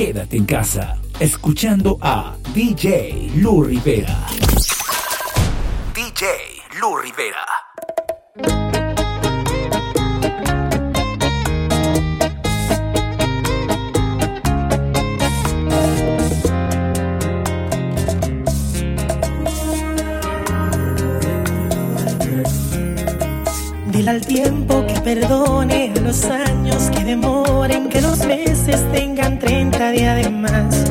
quédate 0.00 0.38
en 0.38 0.46
casa, 0.46 0.96
escuchando 1.20 1.98
a 2.00 2.34
DJ 2.54 3.32
Lu 3.34 3.62
Rivera. 3.62 4.16
DJ 5.94 6.24
Lu 6.80 6.96
Rivera. 6.96 7.59
Al 24.10 24.22
tiempo 24.22 24.84
que 24.88 25.00
perdone 25.02 25.92
a 25.96 26.00
los 26.00 26.24
años 26.24 26.90
que 26.90 27.04
demoren, 27.04 27.88
que 27.88 28.00
los 28.00 28.26
meses 28.26 28.84
tengan 28.92 29.38
30 29.38 29.90
días 29.92 30.16
de 30.16 30.28
más. 30.30 30.90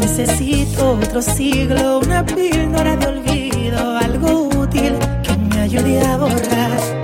Necesito 0.00 0.92
otro 0.92 1.20
siglo, 1.20 1.98
una 1.98 2.24
píldora 2.24 2.96
de 2.96 3.06
olvido, 3.06 3.98
algo 3.98 4.48
útil 4.48 4.94
que 5.22 5.36
me 5.36 5.60
ayude 5.60 6.00
a 6.06 6.16
borrar. 6.16 6.95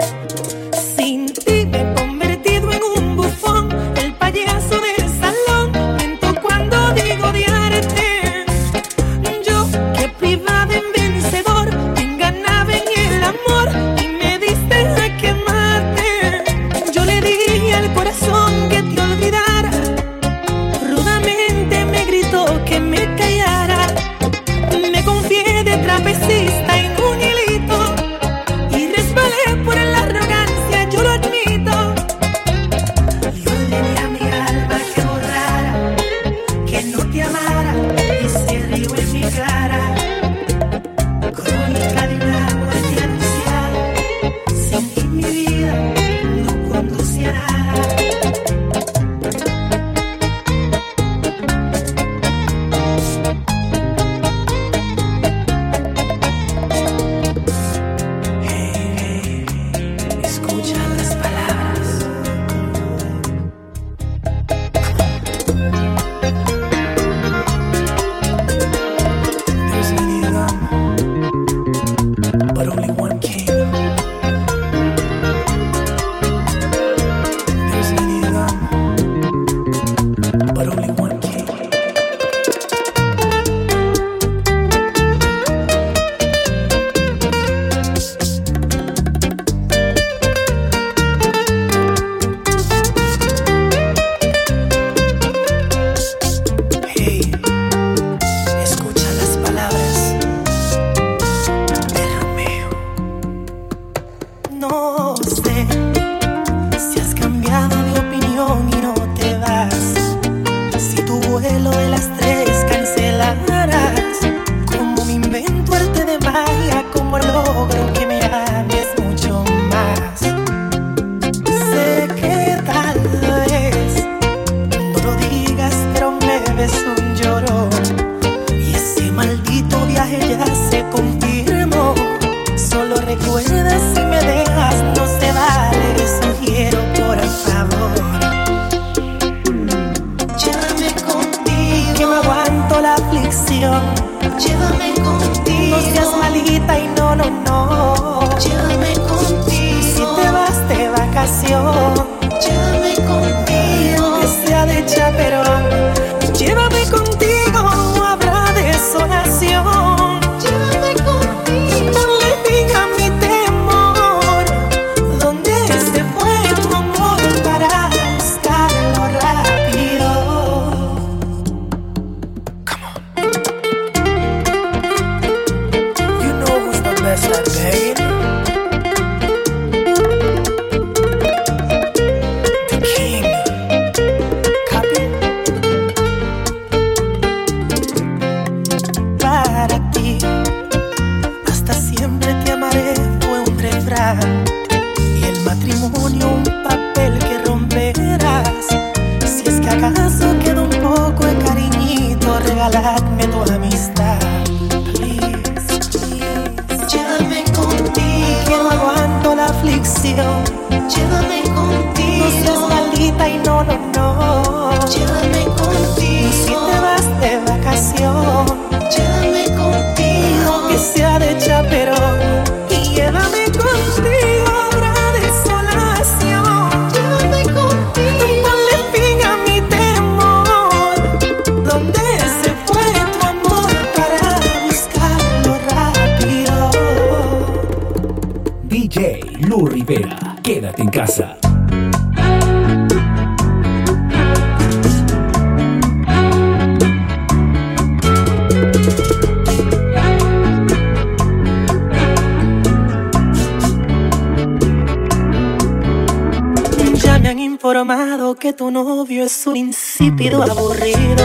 Que 258.42 258.52
tu 258.52 258.72
novio 258.72 259.22
es 259.24 259.46
un 259.46 259.56
insípido 259.56 260.42
aburrido. 260.42 261.24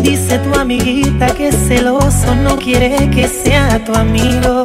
Dice 0.00 0.38
tu 0.38 0.58
amiguita 0.58 1.26
que 1.34 1.52
celoso 1.52 2.34
no 2.34 2.56
quiere 2.56 3.10
que 3.10 3.28
sea 3.28 3.84
tu 3.84 3.92
amigo. 3.94 4.64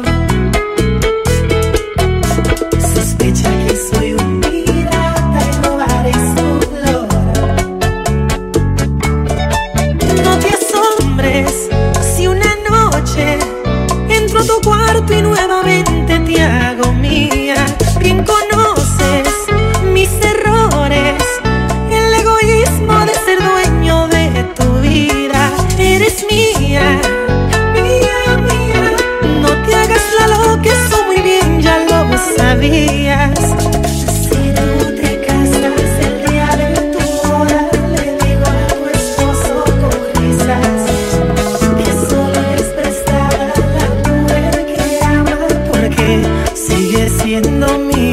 tienen 47.30 47.62
a 47.62 48.09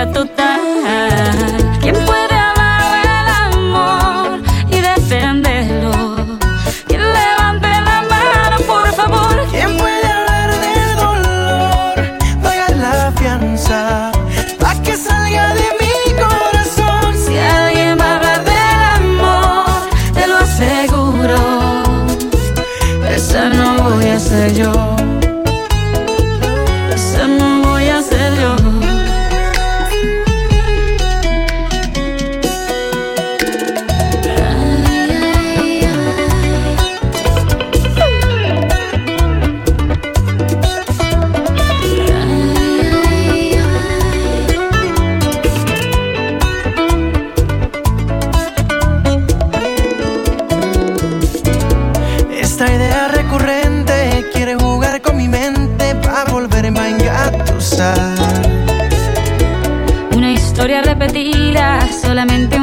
ya 0.00 0.39
solamente 62.20 62.59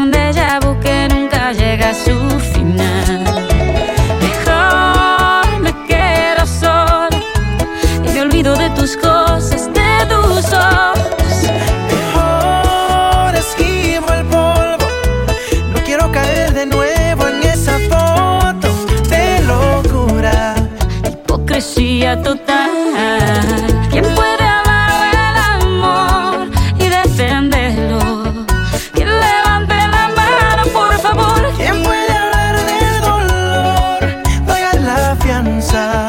pensar. 35.68 36.07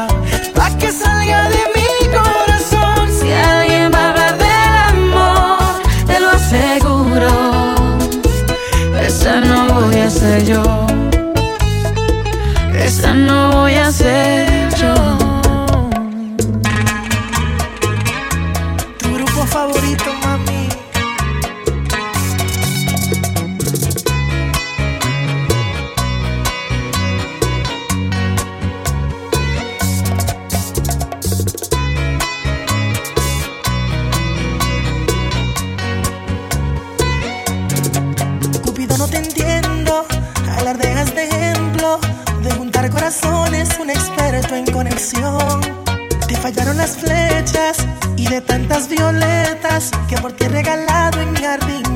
calado 50.69 51.21
en 51.21 51.31
mi 51.31 51.39
jardín. 51.39 51.88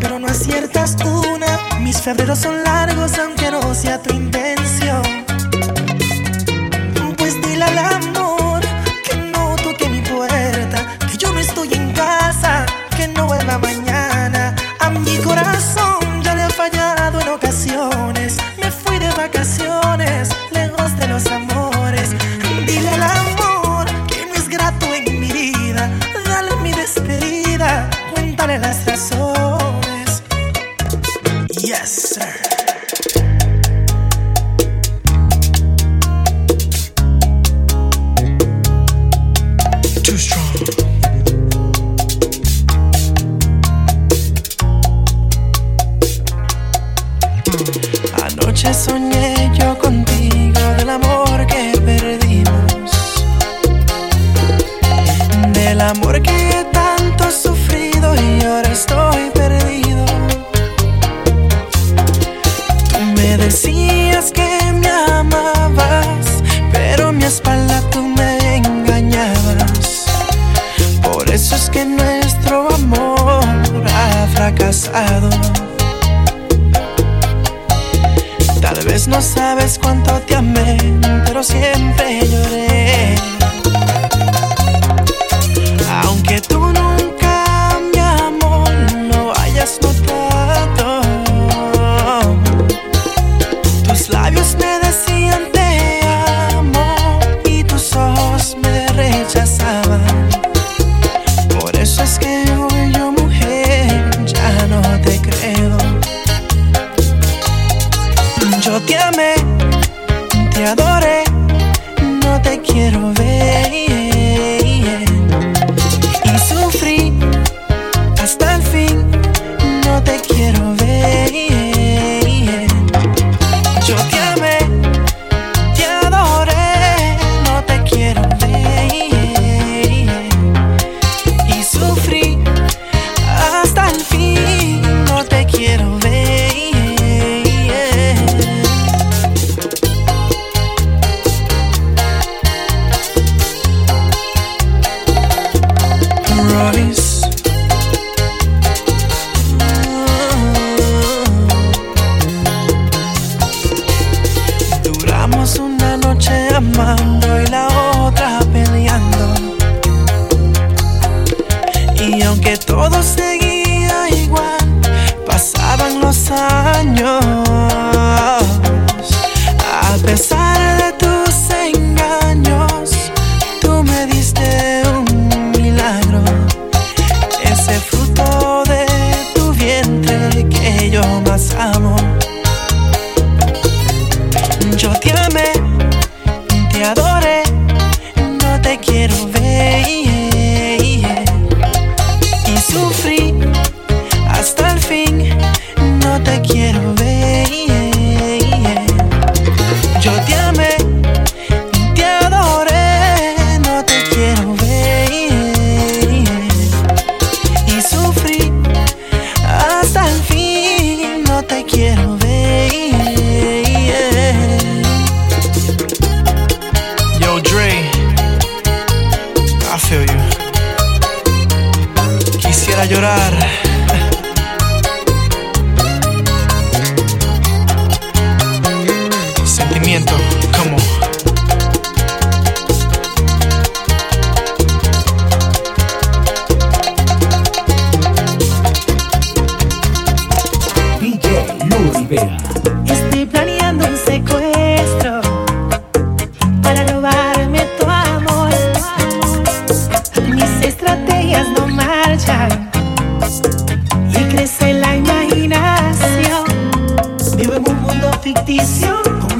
pero 0.00 0.18
no 0.18 0.26
aciertas 0.26 0.96
una. 1.04 1.78
Mis 1.80 2.00
febreros 2.00 2.38
son 2.38 2.62
largos 2.64 3.18
aunque 3.18 3.50
no 3.50 3.74
sea 3.74 4.00
tu 4.02 4.12
intención. 4.14 5.23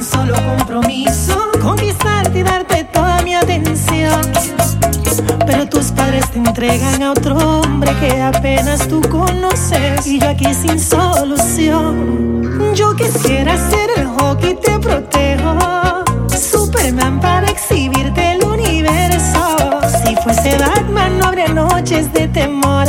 solo 0.05 0.35
compromiso 0.35 1.51
conquistarte 1.63 2.41
y 2.41 2.43
darte 2.43 2.85
toda 2.85 3.23
mi 3.23 3.35
atención. 3.35 4.21
Pero 5.47 5.67
tus 5.67 5.87
padres 5.93 6.31
te 6.31 6.39
entregan 6.39 7.03
a 7.03 7.13
otro 7.13 7.37
hombre 7.37 7.91
que 8.01 8.21
apenas 8.21 8.87
tú 8.87 9.01
conoces 9.09 10.07
y 10.07 10.19
yo 10.19 10.29
aquí 10.29 10.53
sin 10.53 10.79
solución. 10.79 12.75
Yo 12.75 12.95
quisiera 12.95 13.57
ser 13.71 13.91
el 13.97 14.07
hockey, 14.07 14.55
te 14.57 14.79
protejo. 14.79 16.05
Superman 16.29 17.21
para 17.21 17.47
exhibirte 17.49 18.33
el 18.33 18.45
universo. 18.45 19.81
Si 20.05 20.15
fuese 20.17 20.59
Batman 20.59 21.19
no 21.19 21.27
habría 21.27 21.49
noches 21.49 22.13
de 22.13 22.29
temor. 22.29 22.87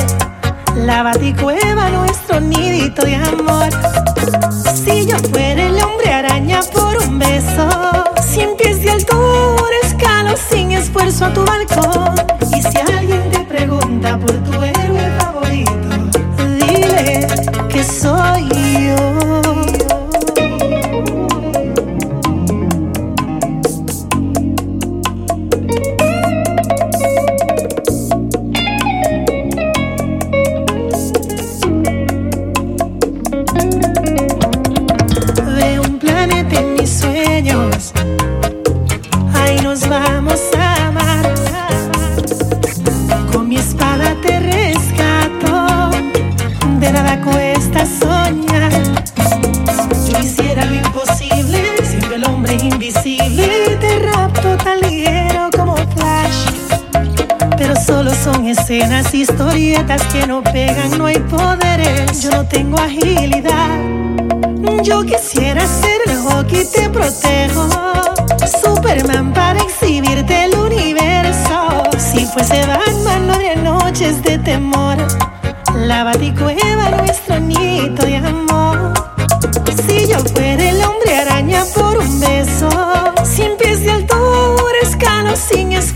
La 0.76 1.04
baticueva, 1.04 1.90
nuestro 1.90 2.42
nidito 2.42 3.06
de 3.06 3.16
amor. 3.16 4.05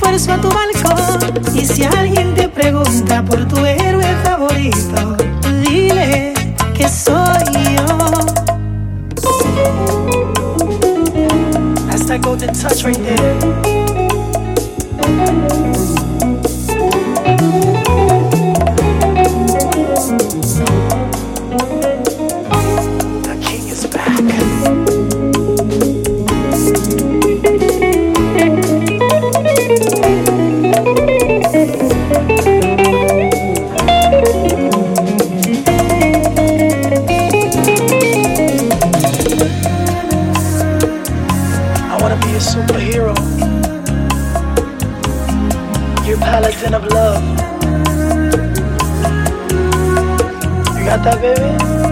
almuerzo 0.10 0.34
a 0.34 0.42
tu 0.42 0.50
balcón. 0.50 1.56
Y 1.56 1.66
si 1.66 1.84
alguien 1.84 2.34
te 2.34 2.48
pregunta 2.50 3.24
por 3.24 3.48
tu 3.48 3.66
héroe 3.66 4.06
favorito, 4.24 5.18
dile 5.64 6.34
que 6.74 6.88
soy 6.88 7.44
yo. 7.76 7.86
That's 11.88 12.06
that 12.08 12.22
golden 12.22 12.54
touch 12.54 12.84
right 12.84 12.98
there. 12.98 13.39
of 46.80 46.92
love. 46.92 47.24
You 50.78 50.86
got 50.86 51.04
that, 51.04 51.18
baby? 51.22 51.89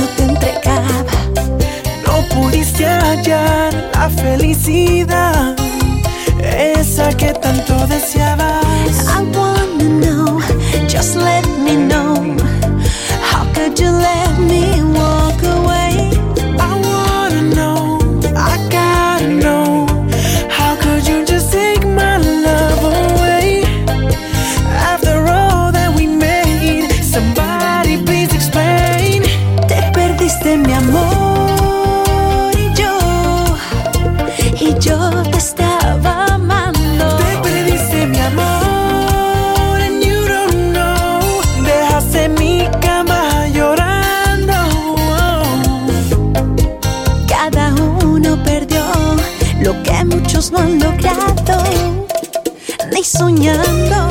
yo 0.00 0.06
te 0.16 0.22
entregaba, 0.24 1.04
no 2.06 2.24
pudiste 2.34 2.86
hallar 2.86 3.90
la 3.94 4.08
felicidad, 4.08 5.54
esa 6.42 7.08
que 7.16 7.32
tanto 7.32 7.86
deseabas. 7.86 9.06
I 9.08 9.22
wanna 9.36 9.88
know, 10.00 10.40
just 10.88 11.16
let 11.16 11.49
soñando. 53.04 54.08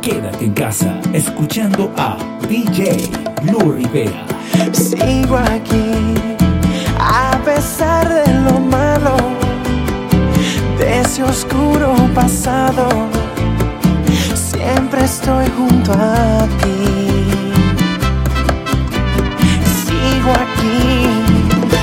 Quédate 0.00 0.44
en 0.44 0.52
casa 0.52 1.00
escuchando 1.12 1.92
a 1.96 2.16
DJ 2.48 3.10
Lu 3.50 3.72
Rivera. 3.72 4.24
Sigo 4.72 5.36
aquí, 5.36 6.14
a 6.98 7.38
pesar 7.44 8.08
de 8.08 8.34
lo 8.44 8.60
malo, 8.60 9.16
de 10.78 11.00
ese 11.00 11.24
oscuro 11.24 11.94
pasado. 12.14 12.88
Siempre 14.34 15.04
estoy 15.04 15.46
junto 15.56 15.92
a 15.92 16.46
ti. 16.60 17.41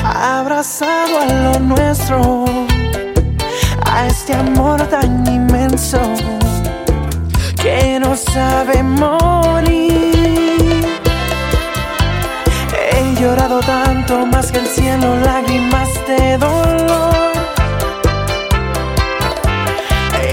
Abrazado 0.03 1.19
a 1.21 1.25
lo 1.25 1.59
nuestro, 1.59 2.45
a 3.85 4.07
este 4.07 4.33
amor 4.33 4.81
tan 4.87 5.25
inmenso 5.27 5.99
que 7.61 7.99
no 7.99 8.15
sabe 8.15 8.81
morir. 8.83 9.79
He 12.91 13.21
llorado 13.21 13.59
tanto 13.59 14.25
más 14.25 14.51
que 14.51 14.59
el 14.59 14.67
cielo, 14.67 15.15
lágrimas 15.17 15.89
de 16.07 16.37
dolor. 16.37 17.29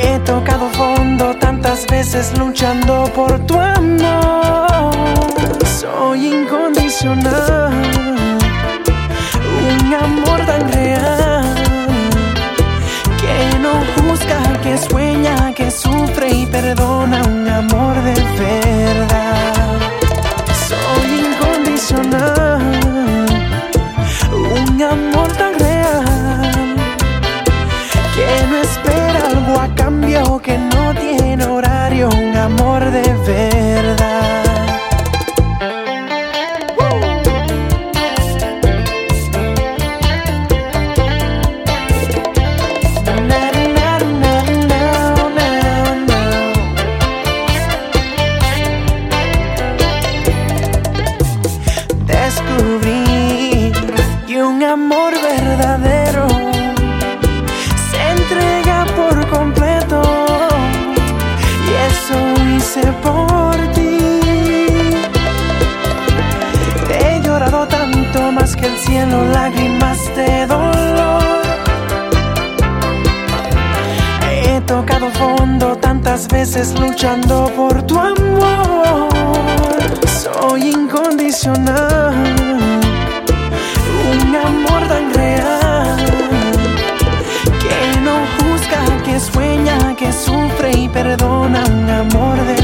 He 0.02 0.18
tocado 0.20 0.68
fondo 0.70 1.34
tantas 1.36 1.86
veces 1.86 2.32
luchando 2.38 3.04
por 3.14 3.38
tu 3.46 3.58
amor. 3.58 4.92
Soy 5.80 6.26
incondicional, 6.26 8.15
un 9.86 9.94
amor 9.94 10.40
tan 10.46 10.72
real 10.72 11.54
que 13.20 13.58
no 13.64 13.72
juzga, 13.94 14.40
que 14.62 14.76
sueña, 14.78 15.52
que 15.54 15.70
sufre 15.70 16.28
y 16.30 16.46
perdona 16.46 17.22
un 17.22 17.48
amor 17.48 17.94
de 18.02 18.14
verdad. 18.44 19.78
Soy 20.68 21.08
incondicional, 21.28 22.62
un 24.32 24.82
amor 24.82 25.28
tan 25.40 25.52
real 25.58 26.76
que 28.14 28.28
no 28.50 28.56
espera 28.68 29.20
algo 29.30 29.60
a 29.60 29.68
cambio, 29.74 30.38
que 30.40 30.58
no 30.58 30.94
tiene 30.94 31.44
horario, 31.44 32.08
un 32.08 32.36
amor 32.36 32.90
de 32.90 33.06
verdad. 33.26 34.05
Luchando 76.64 77.52
por 77.54 77.82
tu 77.82 77.98
amor. 77.98 79.08
Soy 80.08 80.70
incondicional, 80.70 82.14
un 84.10 84.34
amor 84.34 84.88
tan 84.88 85.12
real 85.12 85.96
que 87.62 88.00
no 88.00 88.16
juzga, 88.36 89.02
que 89.04 89.20
sueña, 89.20 89.94
que 89.96 90.10
sufre 90.10 90.70
y 90.72 90.88
perdona 90.88 91.62
un 91.66 91.90
amor 91.90 92.38
de 92.46 92.55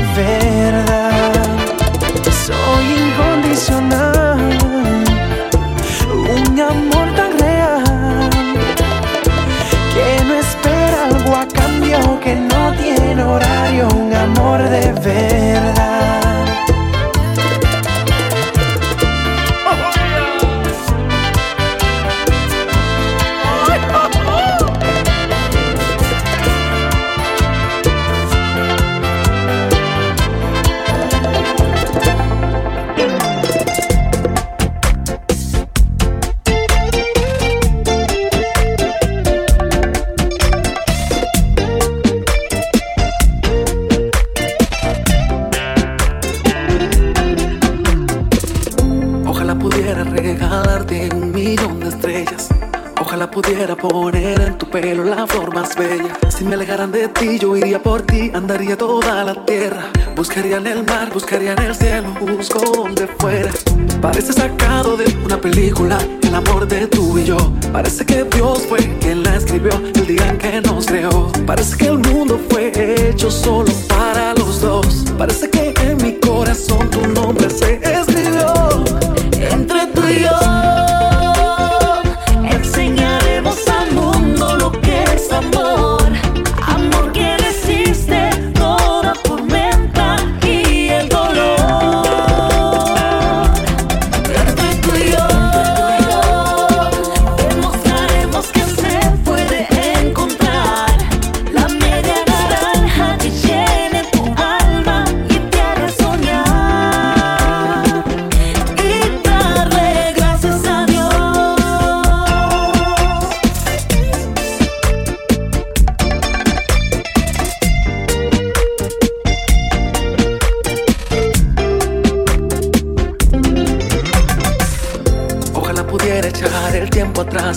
buscaría 61.42 61.52
en 61.52 61.70
el 61.70 61.74
cielo, 61.74 62.14
busco 62.20 62.60
donde 62.72 63.06
fuera. 63.18 63.50
Parece 64.00 64.32
sacado 64.32 64.96
de 64.96 65.04
una 65.24 65.40
película, 65.40 65.98
el 66.22 66.34
amor 66.34 66.66
de 66.68 66.86
tú 66.86 67.18
y 67.18 67.24
yo. 67.24 67.36
Parece 67.72 68.04
que 68.04 68.24
Dios 68.24 68.64
fue 68.68 68.78
quien 69.00 69.22
la 69.22 69.36
escribió 69.36 69.72
el 69.94 70.06
día 70.06 70.28
en 70.28 70.38
que 70.38 70.60
nos 70.60 70.86
creó. 70.86 71.30
Parece 71.46 71.76
que 71.76 71.86
el 71.86 71.98
mundo 71.98 72.40
fue 72.48 72.72
hecho 73.08 73.30
solo 73.30 73.72
para 73.88 74.34
los 74.34 74.60
dos. 74.60 75.04
Parece 75.18 75.50
que 75.50 75.74
en 75.82 75.96
mi 75.98 76.14
corazón 76.14 76.88
tu 76.90 77.06
nombre 77.08 77.48
se 77.50 77.80
escribió. 77.82 78.84
Entre 79.32 79.86
tú 79.88 80.02
y 80.08 80.20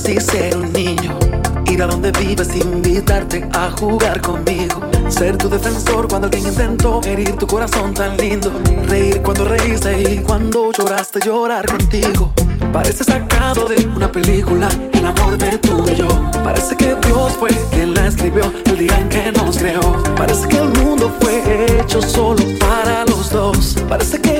y 0.07 0.19
ser 0.19 0.55
un 0.55 0.71
niño. 0.71 1.17
Ir 1.65 1.81
a 1.81 1.87
donde 1.87 2.11
vives, 2.11 2.55
invitarte 2.55 3.47
a 3.53 3.71
jugar 3.71 4.21
conmigo. 4.21 4.81
Ser 5.09 5.37
tu 5.37 5.49
defensor 5.49 6.07
cuando 6.07 6.27
alguien 6.27 6.45
intentó 6.47 7.01
herir 7.03 7.35
tu 7.37 7.47
corazón 7.47 7.93
tan 7.93 8.15
lindo. 8.17 8.51
Reír 8.87 9.21
cuando 9.23 9.45
reíste 9.45 10.13
y 10.13 10.17
cuando 10.19 10.71
lloraste, 10.71 11.19
llorar 11.25 11.65
contigo. 11.65 12.31
Parece 12.71 13.03
sacado 13.03 13.67
de 13.67 13.87
una 13.87 14.11
película, 14.11 14.69
el 14.93 15.05
amor 15.05 15.37
de 15.37 15.57
tú 15.57 15.83
y 15.91 15.95
yo. 15.95 16.07
Parece 16.43 16.75
que 16.75 16.95
Dios 17.07 17.33
fue 17.39 17.49
quien 17.71 17.93
la 17.93 18.07
escribió 18.07 18.51
el 18.65 18.77
día 18.77 18.97
en 18.99 19.09
que 19.09 19.31
nos 19.31 19.57
creó. 19.57 20.03
Parece 20.15 20.47
que 20.47 20.57
el 20.57 20.69
mundo 20.69 21.11
fue 21.19 21.79
hecho 21.79 22.01
solo 22.01 22.43
para 22.59 23.05
los 23.05 23.31
dos. 23.31 23.75
Parece 23.89 24.21
que 24.21 24.35